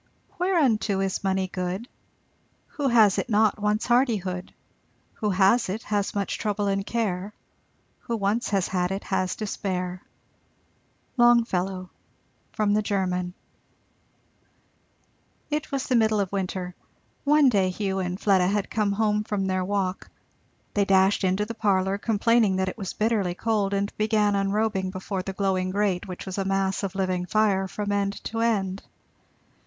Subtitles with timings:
[0.39, 1.87] Whereunto is money good?
[2.69, 4.51] Who has it not wants hardihood,
[5.19, 7.35] Who has it has much trouble and care,
[7.99, 10.01] Who once has had it has despair.
[11.17, 11.91] Longfellow.
[12.51, 13.35] From the German.
[15.51, 16.73] It was the middle of winter.
[17.23, 20.09] One day Hugh and Fleda had come home from their walk.
[20.73, 25.21] They dashed into the parlour, complaining that it was bitterly cold, and began unrobing before
[25.21, 28.81] the glowing grate, which was a mass of living fire from end to end.